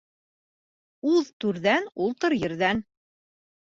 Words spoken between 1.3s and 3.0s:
түрҙән, ултыр ерҙән.